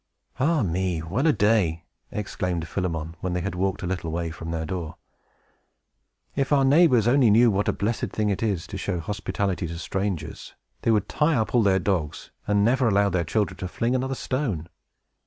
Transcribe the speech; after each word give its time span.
"Ah 0.39 0.63
me! 0.63 0.99
Well 1.03 1.27
a 1.27 1.31
day!" 1.31 1.85
exclaimed 2.09 2.67
Philemon, 2.67 3.15
when 3.21 3.33
they 3.33 3.41
had 3.41 3.53
walked 3.53 3.83
a 3.83 3.85
little 3.85 4.09
way 4.11 4.31
from 4.31 4.49
their 4.49 4.65
door. 4.65 4.95
"If 6.35 6.51
our 6.51 6.65
neighbors 6.65 7.07
only 7.07 7.29
knew 7.29 7.51
what 7.51 7.67
a 7.67 7.71
blessed 7.71 8.09
thing 8.09 8.31
it 8.31 8.41
is 8.41 8.65
to 8.65 8.79
show 8.79 8.99
hospitality 8.99 9.67
to 9.67 9.77
strangers, 9.77 10.55
they 10.81 10.89
would 10.89 11.07
tie 11.07 11.35
up 11.35 11.53
all 11.53 11.61
their 11.61 11.77
dogs, 11.77 12.31
and 12.47 12.65
never 12.65 12.87
allow 12.87 13.09
their 13.11 13.23
children 13.23 13.57
to 13.57 13.67
fling 13.67 13.93
another 13.93 14.15
stone." 14.15 14.69